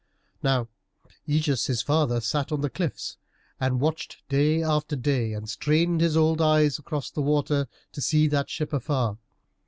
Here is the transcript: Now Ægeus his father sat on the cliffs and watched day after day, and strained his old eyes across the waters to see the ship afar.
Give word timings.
Now 0.41 0.67
Ægeus 1.29 1.67
his 1.67 1.83
father 1.83 2.21
sat 2.21 2.51
on 2.51 2.61
the 2.61 2.71
cliffs 2.71 3.17
and 3.59 3.79
watched 3.79 4.17
day 4.29 4.63
after 4.63 4.95
day, 4.95 5.33
and 5.33 5.47
strained 5.47 6.01
his 6.01 6.17
old 6.17 6.41
eyes 6.41 6.79
across 6.79 7.11
the 7.11 7.21
waters 7.21 7.67
to 7.91 8.01
see 8.01 8.25
the 8.27 8.43
ship 8.47 8.73
afar. 8.73 9.19